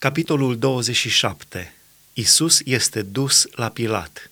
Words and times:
Capitolul 0.00 0.58
27. 0.58 1.74
Isus 2.12 2.60
este 2.64 3.02
dus 3.02 3.46
la 3.52 3.68
Pilat. 3.68 4.30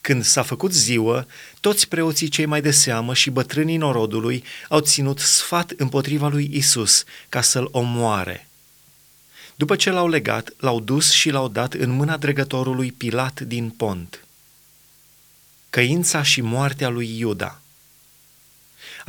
Când 0.00 0.24
s-a 0.24 0.42
făcut 0.42 0.72
ziua, 0.72 1.26
toți 1.60 1.88
preoții 1.88 2.28
cei 2.28 2.46
mai 2.46 2.60
de 2.60 2.70
seamă 2.70 3.14
și 3.14 3.30
bătrânii 3.30 3.76
norodului 3.76 4.44
au 4.68 4.80
ținut 4.80 5.18
sfat 5.18 5.72
împotriva 5.76 6.28
lui 6.28 6.50
Isus 6.52 7.04
ca 7.28 7.40
să-l 7.40 7.68
omoare. 7.70 8.48
După 9.54 9.76
ce 9.76 9.90
l-au 9.90 10.08
legat, 10.08 10.52
l-au 10.56 10.80
dus 10.80 11.10
și 11.10 11.30
l-au 11.30 11.48
dat 11.48 11.72
în 11.72 11.90
mâna 11.90 12.16
dregătorului 12.16 12.92
Pilat 12.92 13.40
din 13.40 13.70
Pont. 13.70 14.24
Căința 15.70 16.22
și 16.22 16.40
moartea 16.40 16.88
lui 16.88 17.18
Iuda– 17.18 17.60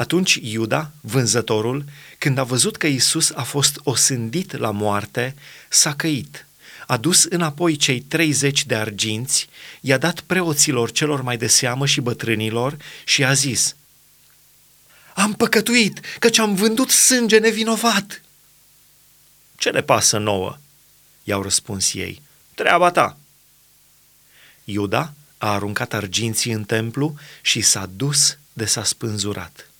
atunci 0.02 0.40
Iuda, 0.42 0.92
vânzătorul, 1.02 1.86
când 2.18 2.38
a 2.38 2.44
văzut 2.44 2.78
că 2.78 2.88
Isus 2.88 3.32
a 3.36 3.44
fost 3.44 3.80
osândit 3.84 4.58
la 4.58 4.72
moarte, 4.72 5.36
s-a 5.70 5.96
căit, 5.96 6.46
a 6.88 6.98
dus 6.98 7.24
înapoi 7.24 7.76
cei 7.76 8.02
30 8.02 8.66
de 8.66 8.76
arginți, 8.76 9.50
i-a 9.82 9.98
dat 9.98 10.20
preoților 10.20 10.92
celor 10.92 11.22
mai 11.22 11.38
de 11.38 11.48
seamă 11.48 11.86
și 11.86 12.02
bătrânilor 12.02 12.78
și 13.04 13.24
a 13.24 13.34
zis, 13.34 13.76
Am 15.16 15.34
păcătuit, 15.34 16.00
căci 16.20 16.38
am 16.38 16.56
vândut 16.56 16.90
sânge 16.90 17.38
nevinovat. 17.38 18.22
Ce 19.56 19.70
ne 19.70 19.82
pasă 19.82 20.18
nouă? 20.18 20.58
i-au 21.24 21.42
răspuns 21.42 21.94
ei. 21.94 22.22
Treaba 22.56 22.92
ta. 22.92 23.18
Iuda 24.64 25.14
a 25.38 25.54
aruncat 25.54 25.94
arginții 25.94 26.52
în 26.52 26.64
templu 26.64 27.16
și 27.42 27.62
s-a 27.62 27.90
dus 27.96 28.38
de 28.54 28.66
s-a 28.66 28.84
spânzurat. 28.84 29.71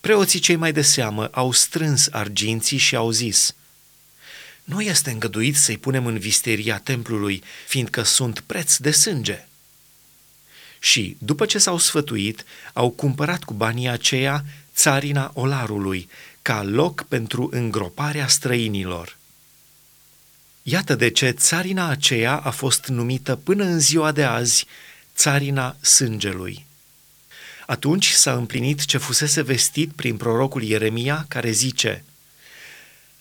Preoții 0.00 0.38
cei 0.38 0.56
mai 0.56 0.72
de 0.72 0.82
seamă 0.82 1.28
au 1.32 1.52
strâns 1.52 2.08
arginții 2.10 2.78
și 2.78 2.96
au 2.96 3.10
zis, 3.10 3.54
Nu 4.64 4.80
este 4.80 5.10
îngăduit 5.10 5.56
să-i 5.56 5.78
punem 5.78 6.06
în 6.06 6.18
visteria 6.18 6.78
templului, 6.78 7.42
fiindcă 7.66 8.02
sunt 8.02 8.40
preț 8.40 8.76
de 8.76 8.90
sânge. 8.90 9.44
Și, 10.78 11.16
după 11.18 11.46
ce 11.46 11.58
s-au 11.58 11.78
sfătuit, 11.78 12.44
au 12.72 12.90
cumpărat 12.90 13.44
cu 13.44 13.54
banii 13.54 13.88
aceia 13.88 14.44
țarina 14.74 15.30
olarului, 15.34 16.08
ca 16.42 16.62
loc 16.62 17.02
pentru 17.02 17.48
îngroparea 17.52 18.28
străinilor. 18.28 19.16
Iată 20.62 20.94
de 20.94 21.10
ce 21.10 21.30
țarina 21.30 21.88
aceea 21.88 22.36
a 22.36 22.50
fost 22.50 22.86
numită 22.86 23.36
până 23.36 23.64
în 23.64 23.78
ziua 23.78 24.12
de 24.12 24.24
azi 24.24 24.66
țarina 25.14 25.76
sângelui. 25.80 26.66
Atunci 27.70 28.10
s-a 28.10 28.32
împlinit 28.32 28.84
ce 28.84 28.98
fusese 28.98 29.42
vestit 29.42 29.92
prin 29.92 30.16
prorocul 30.16 30.62
Ieremia, 30.62 31.24
care 31.28 31.50
zice 31.50 32.04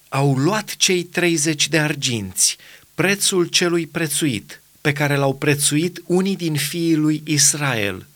Au 0.07 0.37
luat 0.37 0.75
cei 0.75 1.03
30 1.03 1.67
de 1.67 1.79
arginți, 1.79 2.57
prețul 2.95 3.45
celui 3.45 3.87
prețuit, 3.87 4.61
pe 4.81 4.93
care 4.93 5.15
l-au 5.15 5.35
prețuit 5.35 6.01
unii 6.05 6.35
din 6.35 6.55
fiii 6.55 6.95
lui 6.95 7.21
Israel, 7.25 8.07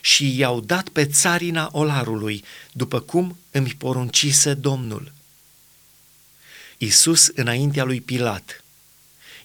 și 0.00 0.38
i-au 0.38 0.60
dat 0.60 0.88
pe 0.88 1.06
țarina 1.06 1.68
olarului, 1.72 2.44
după 2.72 3.00
cum 3.00 3.38
îmi 3.50 3.74
poruncise 3.78 4.54
Domnul. 4.54 5.12
Isus 6.78 7.26
înaintea 7.34 7.84
lui 7.84 8.00
Pilat. 8.00 8.64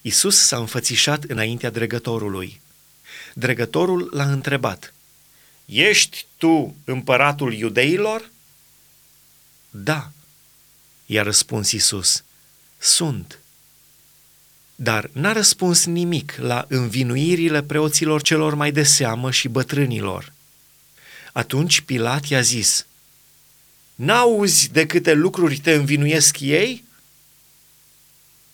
Isus 0.01 0.37
s-a 0.37 0.57
înfățișat 0.57 1.23
înaintea 1.23 1.69
dregătorului. 1.69 2.61
Dregătorul 3.33 4.09
l-a 4.13 4.31
întrebat– 4.31 4.93
Ești 5.71 6.25
tu 6.37 6.75
împăratul 6.83 7.53
iudeilor? 7.53 8.29
Da, 9.69 10.11
i-a 11.05 11.23
răspuns 11.23 11.71
Isus. 11.71 12.23
Sunt. 12.77 13.39
Dar 14.75 15.09
n-a 15.13 15.31
răspuns 15.31 15.85
nimic 15.85 16.35
la 16.37 16.65
învinuirile 16.69 17.63
preoților 17.63 18.21
celor 18.21 18.53
mai 18.53 18.71
de 18.71 18.83
seamă 18.83 19.31
și 19.31 19.47
bătrânilor. 19.47 20.33
Atunci 21.33 21.81
Pilat 21.81 22.25
i-a 22.25 22.41
zis, 22.41 22.85
N-auzi 23.95 24.71
de 24.71 24.85
câte 24.85 25.13
lucruri 25.13 25.57
te 25.57 25.71
învinuiesc 25.71 26.39
ei? 26.39 26.83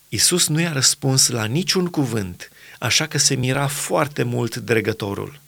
Isus 0.08 0.46
nu 0.46 0.60
i-a 0.60 0.72
răspuns 0.72 1.28
la 1.28 1.44
niciun 1.44 1.86
cuvânt, 1.86 2.50
așa 2.78 3.06
că 3.06 3.18
se 3.18 3.34
mira 3.34 3.66
foarte 3.66 4.22
mult 4.22 4.56
dregătorul 4.56 5.46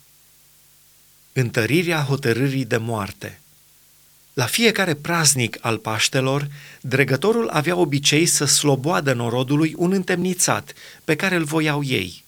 întărirea 1.33 2.01
hotărârii 2.01 2.65
de 2.65 2.77
moarte. 2.77 3.41
La 4.33 4.47
fiecare 4.47 4.95
praznic 4.95 5.59
al 5.61 5.79
Paștelor, 5.79 6.49
dregătorul 6.81 7.49
avea 7.49 7.77
obicei 7.77 8.27
să 8.27 8.45
sloboadă 8.45 9.13
norodului 9.13 9.75
un 9.77 9.93
întemnițat 9.93 10.73
pe 11.05 11.17
care 11.17 11.35
îl 11.35 11.45
voiau 11.45 11.83
ei. 11.83 12.25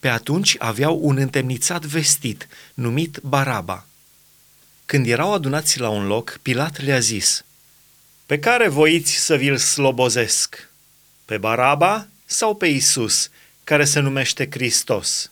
Pe 0.00 0.08
atunci 0.08 0.56
aveau 0.58 0.98
un 1.02 1.16
întemnițat 1.16 1.84
vestit, 1.84 2.48
numit 2.74 3.18
Baraba. 3.22 3.86
Când 4.86 5.06
erau 5.06 5.32
adunați 5.32 5.80
la 5.80 5.88
un 5.88 6.06
loc, 6.06 6.38
Pilat 6.42 6.82
le-a 6.82 6.98
zis, 6.98 7.44
Pe 8.26 8.38
care 8.38 8.68
voiți 8.68 9.12
să 9.12 9.34
vi-l 9.34 9.56
slobozesc? 9.56 10.68
Pe 11.24 11.38
Baraba 11.38 12.08
sau 12.24 12.54
pe 12.54 12.66
Isus, 12.66 13.30
care 13.64 13.84
se 13.84 14.00
numește 14.00 14.48
Hristos?" 14.50 15.30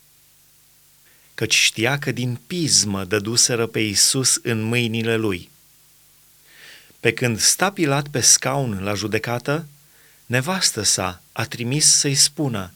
Căci 1.43 1.55
știa 1.55 1.99
că 1.99 2.13
din 2.13 2.41
pismă 2.47 3.05
dăduseră 3.05 3.67
pe 3.67 3.81
Isus 3.81 4.39
în 4.43 4.63
mâinile 4.63 5.17
lui. 5.17 5.51
Pe 7.01 7.13
când 7.13 7.41
sta 7.41 7.73
Pilat 7.73 8.09
pe 8.09 8.21
scaun 8.21 8.83
la 8.83 8.95
judecată, 8.95 9.67
nevastă 10.27 10.83
sa 10.83 11.23
a 11.33 11.45
trimis 11.45 11.87
să-i 11.87 12.15
spună, 12.15 12.73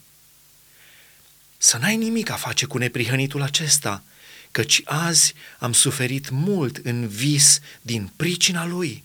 Să 1.57 1.77
n-ai 1.77 1.95
nimic 1.95 2.29
a 2.29 2.35
face 2.35 2.65
cu 2.65 2.77
neprihănitul 2.77 3.41
acesta, 3.41 4.03
căci 4.51 4.81
azi 4.85 5.33
am 5.59 5.73
suferit 5.73 6.29
mult 6.29 6.77
în 6.77 7.07
vis 7.07 7.59
din 7.81 8.11
pricina 8.15 8.65
lui. 8.65 9.03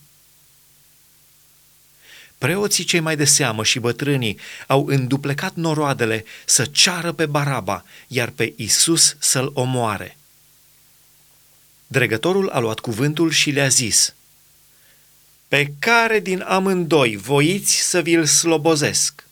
Preoții 2.42 2.84
cei 2.84 3.00
mai 3.00 3.16
de 3.16 3.24
seamă 3.24 3.64
și 3.64 3.78
bătrânii 3.78 4.38
au 4.66 4.86
înduplecat 4.86 5.54
noroadele 5.54 6.24
să 6.44 6.64
ceară 6.64 7.12
pe 7.12 7.26
Baraba, 7.26 7.84
iar 8.06 8.30
pe 8.30 8.52
Isus 8.56 9.16
să-l 9.18 9.50
omoare. 9.54 10.16
Dregătorul 11.86 12.48
a 12.48 12.58
luat 12.58 12.78
cuvântul 12.78 13.30
și 13.30 13.50
le-a 13.50 13.68
zis, 13.68 14.14
Pe 15.48 15.72
care 15.78 16.20
din 16.20 16.40
amândoi 16.40 17.16
voiți 17.16 17.74
să 17.74 18.00
vi-l 18.00 18.26
slobozesc? 18.26 19.26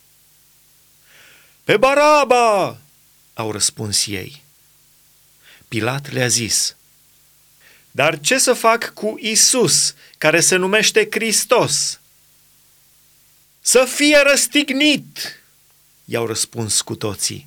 Pe 1.64 1.76
Baraba! 1.76 2.78
au 3.34 3.52
răspuns 3.52 4.06
ei. 4.06 4.42
Pilat 5.68 6.12
le-a 6.12 6.28
zis, 6.28 6.76
Dar 7.90 8.20
ce 8.20 8.38
să 8.38 8.52
fac 8.52 8.92
cu 8.94 9.18
Isus, 9.20 9.94
care 10.18 10.40
se 10.40 10.56
numește 10.56 11.08
Hristos? 11.10 11.99
Să 13.60 13.84
fie 13.84 14.18
răstignit, 14.26 15.42
i-au 16.04 16.26
răspuns 16.26 16.80
cu 16.80 16.94
toții. 16.94 17.46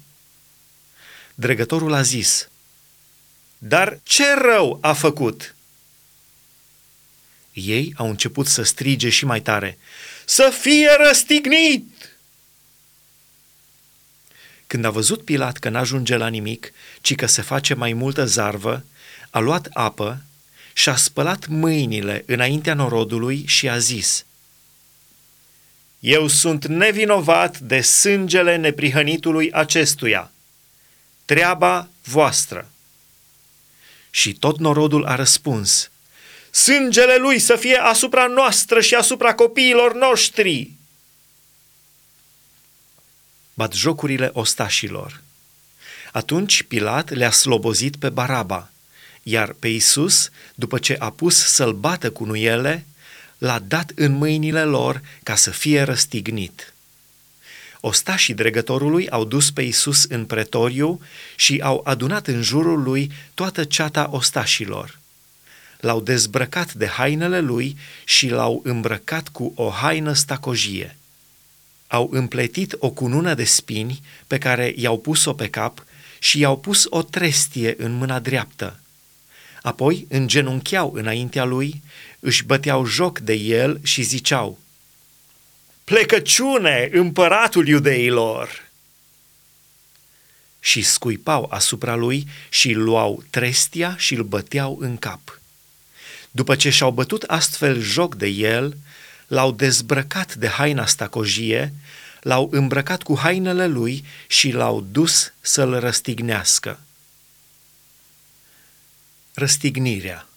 Dregătorul 1.35 1.93
a 1.93 2.01
zis, 2.01 2.49
dar 3.57 3.99
ce 4.03 4.33
rău 4.33 4.77
a 4.81 4.93
făcut? 4.93 5.55
Ei 7.53 7.93
au 7.97 8.09
început 8.09 8.47
să 8.47 8.63
strige 8.63 9.09
și 9.09 9.25
mai 9.25 9.41
tare, 9.41 9.77
să 10.25 10.53
fie 10.59 10.89
răstignit! 10.97 12.17
Când 14.67 14.85
a 14.85 14.89
văzut 14.89 15.25
Pilat 15.25 15.57
că 15.57 15.69
n-ajunge 15.69 16.15
la 16.15 16.27
nimic, 16.27 16.73
ci 17.01 17.15
că 17.15 17.25
se 17.25 17.41
face 17.41 17.73
mai 17.73 17.93
multă 17.93 18.25
zarvă, 18.25 18.85
a 19.29 19.39
luat 19.39 19.67
apă 19.73 20.23
și-a 20.73 20.95
spălat 20.95 21.47
mâinile 21.47 22.23
înaintea 22.25 22.73
norodului 22.73 23.45
și 23.47 23.69
a 23.69 23.77
zis– 23.77 24.25
eu 26.03 26.27
sunt 26.27 26.65
nevinovat 26.65 27.59
de 27.59 27.81
sângele 27.81 28.55
neprihănitului 28.55 29.51
acestuia. 29.51 30.31
Treaba 31.25 31.87
voastră. 32.03 32.69
Și 34.09 34.33
tot 34.33 34.59
norodul 34.59 35.05
a 35.05 35.15
răspuns, 35.15 35.91
Sângele 36.51 37.17
lui 37.17 37.39
să 37.39 37.55
fie 37.55 37.75
asupra 37.75 38.27
noastră 38.27 38.81
și 38.81 38.95
asupra 38.95 39.35
copiilor 39.35 39.93
noștri. 39.93 40.71
Bat 43.53 43.73
jocurile 43.73 44.29
ostașilor. 44.33 45.21
Atunci 46.11 46.63
Pilat 46.63 47.09
le-a 47.09 47.31
slobozit 47.31 47.95
pe 47.95 48.09
Baraba, 48.09 48.69
iar 49.21 49.53
pe 49.59 49.67
Isus, 49.67 50.29
după 50.55 50.79
ce 50.79 50.95
a 50.99 51.09
pus 51.09 51.37
să-l 51.37 51.73
bată 51.73 52.11
cu 52.11 52.25
nuiele, 52.25 52.85
l-a 53.43 53.59
dat 53.59 53.91
în 53.95 54.11
mâinile 54.11 54.63
lor 54.63 55.01
ca 55.23 55.35
să 55.35 55.49
fie 55.49 55.81
răstignit. 55.81 56.73
Ostașii 57.79 58.33
dregătorului 58.33 59.09
au 59.09 59.25
dus 59.25 59.51
pe 59.51 59.61
Isus 59.61 60.03
în 60.03 60.25
pretoriu 60.25 61.01
și 61.35 61.59
au 61.63 61.81
adunat 61.83 62.27
în 62.27 62.41
jurul 62.41 62.83
lui 62.83 63.11
toată 63.33 63.63
ceata 63.63 64.07
ostașilor. 64.11 64.99
L-au 65.79 66.01
dezbrăcat 66.01 66.73
de 66.73 66.87
hainele 66.87 67.39
lui 67.39 67.77
și 68.05 68.27
l-au 68.29 68.61
îmbrăcat 68.63 69.27
cu 69.27 69.53
o 69.55 69.69
haină 69.69 70.13
stacojie. 70.13 70.97
au 71.87 72.09
împletit 72.11 72.75
o 72.79 72.89
cunună 72.89 73.33
de 73.33 73.43
spini 73.43 74.01
pe 74.27 74.37
care 74.37 74.73
i-au 74.75 74.99
pus-o 74.99 75.33
pe 75.33 75.49
cap 75.49 75.85
și 76.19 76.39
i-au 76.39 76.57
pus 76.57 76.85
o 76.89 77.01
trestie 77.01 77.75
în 77.77 77.91
mâna 77.91 78.19
dreaptă. 78.19 78.79
Apoi 79.63 80.05
îngenuncheau 80.09 80.93
înaintea 80.93 81.43
lui, 81.43 81.81
își 82.19 82.43
băteau 82.43 82.85
joc 82.85 83.19
de 83.19 83.33
el 83.33 83.79
și 83.83 84.01
ziceau, 84.01 84.59
Plecăciune, 85.83 86.89
împăratul 86.91 87.67
iudeilor! 87.67 88.69
Și 90.59 90.81
scuipau 90.81 91.47
asupra 91.51 91.95
lui 91.95 92.27
și 92.49 92.71
luau 92.71 93.23
trestia 93.29 93.95
și 93.97 94.13
îl 94.13 94.23
băteau 94.23 94.77
în 94.79 94.97
cap. 94.97 95.39
După 96.31 96.55
ce 96.55 96.69
și-au 96.69 96.91
bătut 96.91 97.23
astfel 97.23 97.81
joc 97.81 98.15
de 98.15 98.27
el, 98.27 98.77
l-au 99.27 99.51
dezbrăcat 99.51 100.35
de 100.35 100.47
haina 100.47 100.85
stacojie, 100.85 101.73
l-au 102.21 102.47
îmbrăcat 102.51 103.03
cu 103.03 103.17
hainele 103.17 103.67
lui 103.67 104.05
și 104.27 104.51
l-au 104.51 104.85
dus 104.91 105.33
să-l 105.41 105.79
răstignească. 105.79 106.79
Răstignirea 109.33 110.27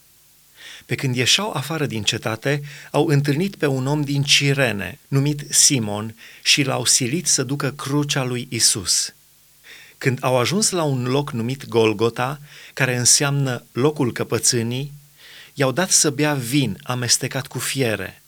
pe 0.86 0.94
când 0.94 1.16
ieșau 1.16 1.50
afară 1.52 1.86
din 1.86 2.02
cetate, 2.02 2.62
au 2.90 3.06
întâlnit 3.06 3.56
pe 3.56 3.66
un 3.66 3.86
om 3.86 4.02
din 4.02 4.22
Cirene, 4.22 4.98
numit 5.08 5.44
Simon, 5.50 6.14
și 6.42 6.62
l-au 6.62 6.84
silit 6.84 7.26
să 7.26 7.42
ducă 7.42 7.70
crucea 7.70 8.24
lui 8.24 8.46
Isus. 8.50 9.14
Când 9.98 10.18
au 10.20 10.36
ajuns 10.38 10.70
la 10.70 10.82
un 10.82 11.04
loc 11.04 11.30
numit 11.30 11.68
Golgota, 11.68 12.40
care 12.74 12.96
înseamnă 12.96 13.64
locul 13.72 14.12
căpățânii, 14.12 14.92
i-au 15.54 15.72
dat 15.72 15.90
să 15.90 16.10
bea 16.10 16.34
vin 16.34 16.78
amestecat 16.82 17.46
cu 17.46 17.58
fiere, 17.58 18.22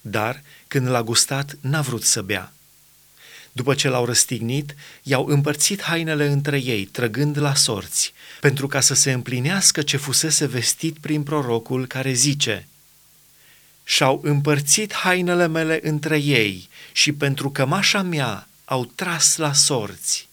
dar 0.00 0.42
când 0.68 0.88
l-a 0.88 1.02
gustat, 1.02 1.56
n-a 1.60 1.80
vrut 1.80 2.02
să 2.02 2.22
bea. 2.22 2.52
După 3.56 3.74
ce 3.74 3.88
l-au 3.88 4.04
răstignit, 4.04 4.74
i-au 5.02 5.26
împărțit 5.26 5.82
hainele 5.82 6.26
între 6.26 6.58
ei, 6.58 6.84
trăgând 6.84 7.38
la 7.38 7.54
sorți, 7.54 8.12
pentru 8.40 8.66
ca 8.66 8.80
să 8.80 8.94
se 8.94 9.12
împlinească 9.12 9.82
ce 9.82 9.96
fusese 9.96 10.46
vestit 10.46 10.98
prin 10.98 11.22
prorocul 11.22 11.86
care 11.86 12.12
zice 12.12 12.66
Și-au 13.84 14.20
împărțit 14.24 14.94
hainele 14.94 15.46
mele 15.46 15.80
între 15.82 16.18
ei 16.18 16.68
și 16.92 17.12
pentru 17.12 17.50
cămașa 17.50 18.02
mea 18.02 18.48
au 18.64 18.84
tras 18.84 19.36
la 19.36 19.52
sorți. 19.52 20.28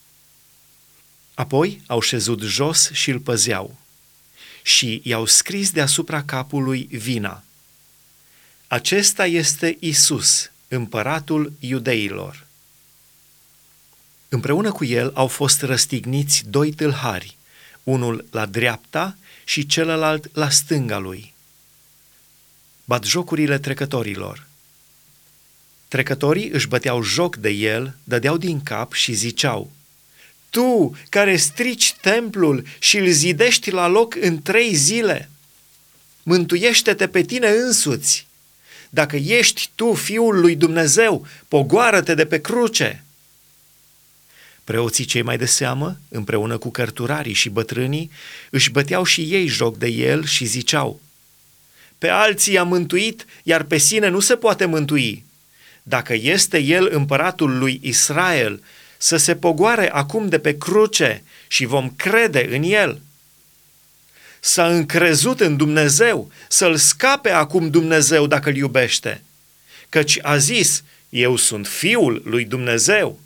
Apoi 1.33 1.81
au 1.85 1.99
șezut 1.99 2.41
jos 2.41 2.91
și 2.91 3.09
îl 3.09 3.19
păzeau 3.19 3.77
și 4.61 5.01
i-au 5.03 5.25
scris 5.25 5.71
deasupra 5.71 6.23
capului 6.23 6.87
vina. 6.91 7.43
Acesta 8.67 9.25
este 9.25 9.77
Isus, 9.79 10.51
împăratul 10.67 11.53
iudeilor. 11.59 12.42
Împreună 14.33 14.71
cu 14.71 14.85
el 14.85 15.11
au 15.13 15.27
fost 15.27 15.61
răstigniți 15.61 16.43
doi 16.49 16.71
tâlhari, 16.71 17.37
unul 17.83 18.25
la 18.31 18.45
dreapta 18.45 19.17
și 19.43 19.65
celălalt 19.65 20.35
la 20.35 20.49
stânga 20.49 20.97
lui. 20.97 21.33
jocurile 23.03 23.57
trecătorilor. 23.59 24.47
Trecătorii 25.87 26.49
își 26.49 26.67
băteau 26.67 27.03
joc 27.03 27.35
de 27.35 27.49
el, 27.49 27.95
dădeau 28.03 28.37
din 28.37 28.61
cap 28.61 28.93
și 28.93 29.13
ziceau, 29.13 29.71
Tu, 30.49 30.95
care 31.09 31.35
strici 31.35 31.95
templul 32.01 32.65
și 32.79 32.97
îl 32.97 33.07
zidești 33.09 33.71
la 33.71 33.87
loc 33.87 34.15
în 34.15 34.41
trei 34.41 34.75
zile, 34.75 35.29
mântuiește-te 36.23 37.07
pe 37.07 37.21
tine 37.21 37.49
însuți. 37.49 38.27
Dacă 38.89 39.15
ești 39.15 39.69
tu 39.75 39.93
fiul 39.93 40.39
lui 40.39 40.55
Dumnezeu, 40.55 41.27
pogoară-te 41.47 42.15
de 42.15 42.25
pe 42.25 42.41
cruce. 42.41 43.02
Preoții 44.63 45.05
cei 45.05 45.21
mai 45.21 45.37
de 45.37 45.45
seamă, 45.45 45.97
împreună 46.09 46.57
cu 46.57 46.71
cărturarii 46.71 47.33
și 47.33 47.49
bătrânii, 47.49 48.11
își 48.49 48.69
băteau 48.69 49.03
și 49.03 49.21
ei 49.21 49.47
joc 49.47 49.77
de 49.77 49.87
el 49.87 50.25
și 50.25 50.45
ziceau, 50.45 51.01
Pe 51.97 52.07
alții 52.07 52.57
a 52.57 52.63
mântuit, 52.63 53.25
iar 53.43 53.63
pe 53.63 53.77
sine 53.77 54.07
nu 54.07 54.19
se 54.19 54.35
poate 54.35 54.65
mântui. 54.65 55.23
Dacă 55.83 56.13
este 56.13 56.59
el 56.59 56.89
împăratul 56.91 57.57
lui 57.57 57.79
Israel, 57.83 58.63
să 58.97 59.17
se 59.17 59.35
pogoare 59.35 59.91
acum 59.91 60.29
de 60.29 60.39
pe 60.39 60.57
cruce 60.57 61.23
și 61.47 61.65
vom 61.65 61.93
crede 61.95 62.55
în 62.55 62.63
el. 62.63 63.01
S-a 64.39 64.67
încrezut 64.67 65.39
în 65.39 65.57
Dumnezeu, 65.57 66.31
să-l 66.47 66.75
scape 66.75 67.29
acum 67.29 67.69
Dumnezeu 67.69 68.27
dacă 68.27 68.49
îl 68.49 68.55
iubește, 68.55 69.23
căci 69.89 70.19
a 70.21 70.37
zis, 70.37 70.83
eu 71.09 71.35
sunt 71.35 71.67
fiul 71.67 72.21
lui 72.25 72.45
Dumnezeu. 72.45 73.19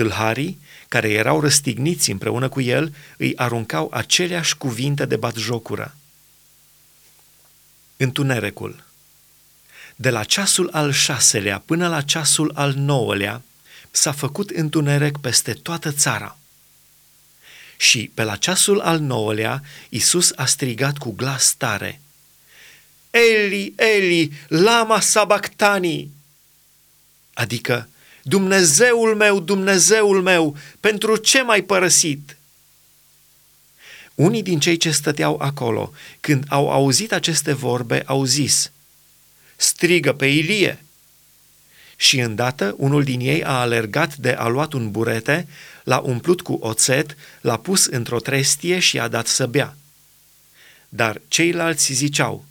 Tâlharii, 0.00 0.60
care 0.88 1.10
erau 1.10 1.40
răstigniți 1.40 2.10
împreună 2.10 2.48
cu 2.48 2.60
el, 2.60 2.94
îi 3.16 3.36
aruncau 3.36 3.90
aceleași 3.92 4.56
cuvinte 4.56 5.04
de 5.04 5.16
batjocură. 5.16 5.96
Întunericul 7.96 8.84
De 9.96 10.10
la 10.10 10.24
ceasul 10.24 10.68
al 10.72 10.92
șaselea 10.92 11.58
până 11.58 11.88
la 11.88 12.00
ceasul 12.02 12.52
al 12.54 12.72
nouălea 12.72 13.42
s-a 13.90 14.12
făcut 14.12 14.50
întuneric 14.50 15.18
peste 15.18 15.52
toată 15.52 15.92
țara. 15.92 16.38
Și 17.76 18.10
pe 18.14 18.22
la 18.22 18.36
ceasul 18.36 18.80
al 18.80 18.98
nouălea, 18.98 19.62
Isus 19.88 20.32
a 20.36 20.46
strigat 20.46 20.98
cu 20.98 21.10
glas 21.10 21.54
tare, 21.58 22.00
Eli, 23.10 23.72
Eli, 23.76 24.32
lama 24.48 25.00
sabactani! 25.00 26.10
Adică, 27.34 27.88
Dumnezeul 28.30 29.14
meu, 29.14 29.40
Dumnezeul 29.40 30.22
meu, 30.22 30.56
pentru 30.80 31.16
ce 31.16 31.42
m-ai 31.42 31.62
părăsit? 31.62 32.36
Unii 34.14 34.42
din 34.42 34.60
cei 34.60 34.76
ce 34.76 34.90
stăteau 34.90 35.38
acolo, 35.40 35.92
când 36.20 36.44
au 36.48 36.70
auzit 36.70 37.12
aceste 37.12 37.52
vorbe, 37.52 38.02
au 38.06 38.24
zis, 38.24 38.70
strigă 39.56 40.12
pe 40.12 40.26
Ilie. 40.26 40.84
Și 41.96 42.18
îndată 42.18 42.74
unul 42.78 43.04
din 43.04 43.20
ei 43.20 43.44
a 43.44 43.60
alergat 43.60 44.16
de 44.16 44.30
a 44.32 44.46
luat 44.46 44.72
un 44.72 44.90
burete, 44.90 45.46
l-a 45.84 45.98
umplut 45.98 46.40
cu 46.40 46.58
oțet, 46.60 47.16
l-a 47.40 47.56
pus 47.56 47.84
într-o 47.84 48.20
trestie 48.20 48.78
și 48.78 48.98
a 48.98 49.08
dat 49.08 49.26
să 49.26 49.46
bea. 49.46 49.76
Dar 50.88 51.20
ceilalți 51.28 51.92
ziceau, 51.92 52.44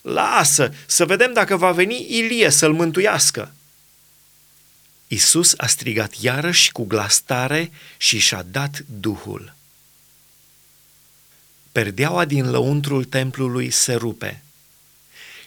Lasă, 0.00 0.74
să 0.86 1.04
vedem 1.04 1.32
dacă 1.32 1.56
va 1.56 1.72
veni 1.72 2.06
Ilie 2.08 2.50
să-l 2.50 2.72
mântuiască. 2.72 3.55
Isus 5.08 5.54
a 5.56 5.66
strigat 5.66 6.14
iarăși 6.20 6.72
cu 6.72 6.84
glas 6.84 7.20
tare 7.20 7.70
și 7.96 8.18
și-a 8.18 8.42
dat 8.50 8.84
Duhul. 9.00 9.54
Perdeaua 11.72 12.24
din 12.24 12.50
lăuntrul 12.50 13.04
templului 13.04 13.70
se 13.70 13.94
rupe. 13.94 14.42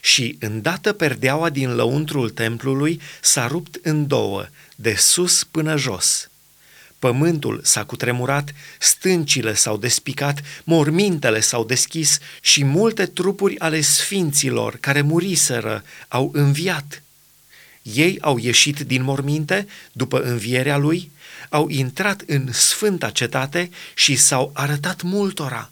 Și 0.02 0.38
îndată 0.40 0.94
perdeaua 0.94 1.50
din 1.50 1.76
lăuntrul 1.76 2.30
templului 2.30 3.02
s-a 3.22 3.48
rupt 3.48 3.80
în 3.82 4.08
două, 4.08 4.48
de 4.76 4.96
sus 4.96 5.44
până 5.44 5.78
jos. 5.78 6.30
Pământul 7.00 7.62
s-a 7.64 7.86
cutremurat, 7.86 8.54
stâncile 8.80 9.54
s-au 9.54 9.78
despicat, 9.78 10.42
mormintele 10.64 11.40
s-au 11.40 11.64
deschis 11.64 12.20
și 12.42 12.64
multe 12.64 13.06
trupuri 13.06 13.60
ale 13.60 13.82
sfinților 13.82 14.78
care 14.80 15.02
muriseră 15.02 15.84
au 16.08 16.30
înviat. 16.34 17.04
Ei 17.94 18.18
au 18.22 18.38
ieșit 18.38 18.80
din 18.80 19.04
morminte 19.04 19.68
după 19.92 20.22
învierea 20.22 20.78
lui, 20.78 21.12
au 21.50 21.68
intrat 21.70 22.24
în 22.26 22.52
sfânta 22.52 23.10
cetate 23.10 23.70
și 23.94 24.16
s-au 24.16 24.52
arătat 24.54 25.02
multora. 25.02 25.72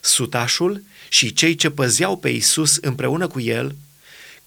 Sutașul 0.00 0.82
și 1.08 1.32
cei 1.32 1.54
ce 1.54 1.70
păzeau 1.70 2.16
pe 2.16 2.28
Isus 2.28 2.76
împreună 2.76 3.26
cu 3.26 3.40
el, 3.40 3.76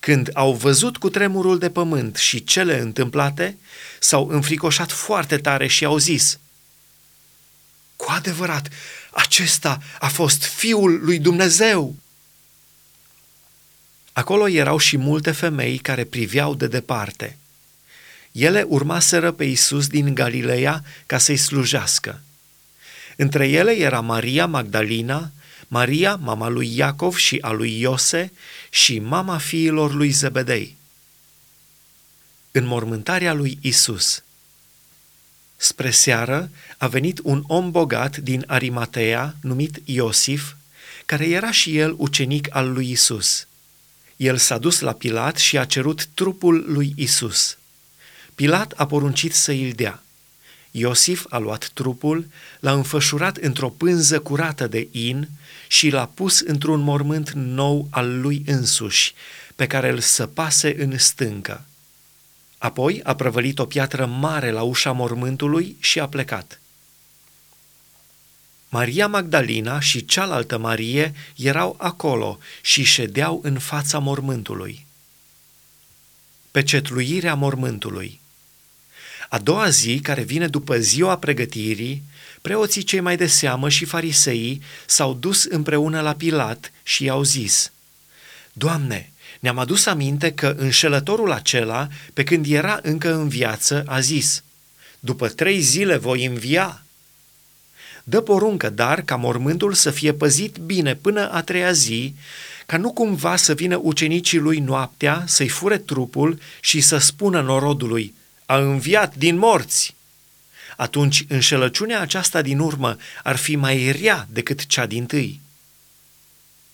când 0.00 0.30
au 0.32 0.52
văzut 0.52 0.96
cu 0.96 1.10
tremurul 1.10 1.58
de 1.58 1.70
pământ 1.70 2.16
și 2.16 2.44
cele 2.44 2.80
întâmplate, 2.80 3.56
s-au 4.00 4.28
înfricoșat 4.28 4.92
foarte 4.92 5.36
tare 5.38 5.66
și 5.66 5.84
au 5.84 5.98
zis, 5.98 6.38
Cu 7.96 8.06
adevărat, 8.08 8.68
acesta 9.10 9.82
a 10.00 10.08
fost 10.08 10.44
Fiul 10.44 11.04
lui 11.04 11.18
Dumnezeu! 11.18 11.94
Acolo 14.14 14.48
erau 14.48 14.78
și 14.78 14.96
multe 14.96 15.30
femei 15.30 15.78
care 15.78 16.04
priveau 16.04 16.54
de 16.54 16.66
departe. 16.66 17.36
Ele 18.32 18.64
urmaseră 18.68 19.32
pe 19.32 19.44
Isus 19.44 19.86
din 19.86 20.14
Galileea 20.14 20.84
ca 21.06 21.18
să-i 21.18 21.36
slujească. 21.36 22.20
Între 23.16 23.48
ele 23.48 23.76
era 23.76 24.00
Maria 24.00 24.46
Magdalena, 24.46 25.30
Maria, 25.68 26.16
mama 26.16 26.48
lui 26.48 26.76
Iacov 26.76 27.16
și 27.16 27.38
a 27.40 27.50
lui 27.50 27.80
Iose, 27.80 28.32
și 28.70 28.98
mama 28.98 29.38
fiilor 29.38 29.92
lui 29.94 30.10
Zebedei. 30.10 30.76
În 32.50 32.66
mormântarea 32.66 33.32
lui 33.32 33.58
Isus. 33.60 34.22
Spre 35.56 35.90
seară 35.90 36.50
a 36.78 36.86
venit 36.86 37.20
un 37.22 37.44
om 37.46 37.70
bogat 37.70 38.16
din 38.16 38.44
Arimatea, 38.46 39.34
numit 39.40 39.80
Iosif, 39.84 40.52
care 41.06 41.28
era 41.28 41.50
și 41.50 41.78
el 41.78 41.94
ucenic 41.96 42.56
al 42.56 42.72
lui 42.72 42.90
Isus. 42.90 43.46
El 44.16 44.36
s-a 44.36 44.58
dus 44.58 44.80
la 44.80 44.92
Pilat 44.92 45.36
și 45.36 45.58
a 45.58 45.64
cerut 45.64 46.06
trupul 46.06 46.64
lui 46.66 46.92
Isus. 46.96 47.58
Pilat 48.34 48.72
a 48.76 48.86
poruncit 48.86 49.34
să 49.34 49.52
îl 49.52 49.70
dea. 49.70 50.02
Iosif 50.70 51.26
a 51.28 51.38
luat 51.38 51.70
trupul, 51.74 52.26
l-a 52.60 52.72
înfășurat 52.72 53.36
într-o 53.36 53.68
pânză 53.68 54.20
curată 54.20 54.66
de 54.66 54.88
in 54.90 55.28
și 55.68 55.90
l-a 55.90 56.06
pus 56.06 56.40
într-un 56.40 56.80
mormânt 56.80 57.30
nou 57.30 57.88
al 57.90 58.20
lui 58.20 58.42
însuși, 58.46 59.14
pe 59.56 59.66
care 59.66 59.90
îl 59.90 59.98
săpase 59.98 60.82
în 60.82 60.98
stâncă. 60.98 61.64
Apoi 62.58 63.00
a 63.02 63.14
prăvălit 63.14 63.58
o 63.58 63.64
piatră 63.64 64.06
mare 64.06 64.50
la 64.50 64.62
ușa 64.62 64.92
mormântului 64.92 65.76
și 65.80 66.00
a 66.00 66.08
plecat. 66.08 66.60
Maria 68.74 69.06
Magdalena 69.06 69.80
și 69.80 70.04
cealaltă 70.04 70.58
Marie 70.58 71.14
erau 71.36 71.76
acolo 71.78 72.38
și 72.60 72.82
ședeau 72.82 73.40
în 73.42 73.58
fața 73.58 73.98
mormântului. 73.98 74.86
Pecetluirea 76.50 77.34
mormântului 77.34 78.20
A 79.28 79.38
doua 79.38 79.68
zi, 79.68 80.00
care 80.02 80.22
vine 80.22 80.46
după 80.46 80.78
ziua 80.78 81.18
pregătirii, 81.18 82.02
preoții 82.42 82.82
cei 82.82 83.00
mai 83.00 83.16
de 83.16 83.26
seamă 83.26 83.68
și 83.68 83.84
fariseii 83.84 84.62
s-au 84.86 85.14
dus 85.14 85.44
împreună 85.44 86.00
la 86.00 86.14
Pilat 86.14 86.72
și 86.82 87.04
i-au 87.04 87.22
zis, 87.22 87.72
Doamne, 88.52 89.12
ne-am 89.40 89.58
adus 89.58 89.86
aminte 89.86 90.32
că 90.32 90.54
înșelătorul 90.58 91.32
acela, 91.32 91.88
pe 92.12 92.24
când 92.24 92.46
era 92.46 92.78
încă 92.82 93.14
în 93.14 93.28
viață, 93.28 93.84
a 93.86 94.00
zis, 94.00 94.42
După 95.00 95.28
trei 95.28 95.60
zile 95.60 95.96
voi 95.96 96.24
învia. 96.24 96.83
Dă 98.04 98.20
poruncă, 98.20 98.70
dar, 98.70 99.02
ca 99.02 99.16
mormântul 99.16 99.72
să 99.72 99.90
fie 99.90 100.12
păzit 100.12 100.56
bine 100.56 100.94
până 100.94 101.30
a 101.32 101.42
treia 101.42 101.72
zi, 101.72 102.14
ca 102.66 102.76
nu 102.76 102.92
cumva 102.92 103.36
să 103.36 103.54
vină 103.54 103.80
ucenicii 103.82 104.38
lui 104.38 104.58
noaptea 104.58 105.24
să-i 105.26 105.48
fure 105.48 105.78
trupul 105.78 106.38
și 106.60 106.80
să 106.80 106.98
spună 106.98 107.40
norodului, 107.40 108.14
a 108.46 108.58
înviat 108.58 109.14
din 109.16 109.36
morți. 109.36 109.94
Atunci 110.76 111.24
înșelăciunea 111.28 112.00
aceasta 112.00 112.42
din 112.42 112.58
urmă 112.58 112.96
ar 113.22 113.36
fi 113.36 113.56
mai 113.56 113.92
rea 114.00 114.26
decât 114.30 114.66
cea 114.66 114.86
din 114.86 115.06
tâi. 115.06 115.40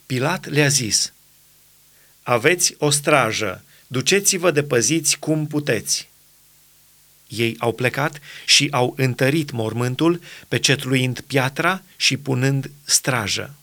Pilat 0.07 0.49
le-a 0.49 0.69
zis, 0.69 1.13
aveți 2.23 2.75
o 2.79 2.91
strajă, 2.91 3.65
duceți-vă 3.87 4.51
de 4.51 4.63
păziți 4.63 5.19
cum 5.19 5.47
puteți. 5.47 6.10
Ei 7.31 7.57
au 7.59 7.73
plecat 7.73 8.21
și 8.47 8.69
au 8.71 8.95
întărit 8.97 9.51
mormântul, 9.51 10.21
pecetluind 10.49 11.21
piatra 11.21 11.83
și 11.97 12.17
punând 12.17 12.71
strajă. 12.85 13.55